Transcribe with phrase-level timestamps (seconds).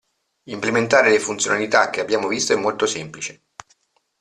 [0.45, 3.43] Implementare le funzionalità che abbiamo visto è molto semplice!